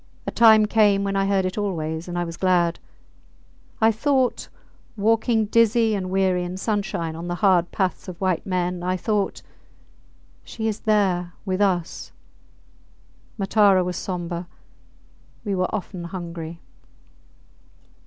A 0.25 0.31
time 0.31 0.65
came 0.65 1.03
when 1.03 1.15
I 1.15 1.27
heard 1.27 1.45
it 1.45 1.59
always, 1.59 2.07
and 2.07 2.17
I 2.17 2.23
was 2.23 2.35
glad. 2.35 2.79
I 3.79 3.91
thought, 3.91 4.49
walking 4.97 5.45
dizzy 5.45 5.93
and 5.93 6.09
weary 6.09 6.43
in 6.43 6.57
sunshine 6.57 7.15
on 7.15 7.27
the 7.27 7.35
hard 7.45 7.71
paths 7.71 8.07
of 8.07 8.19
white 8.19 8.43
men 8.43 8.81
I 8.81 8.97
thought, 8.97 9.43
She 10.43 10.67
is 10.67 10.79
there 10.89 11.33
with 11.45 11.61
us!... 11.61 12.11
Matara 13.37 13.83
was 13.83 13.95
sombre. 13.95 14.47
We 15.45 15.53
were 15.53 15.69
often 15.69 16.05
hungry. 16.05 16.61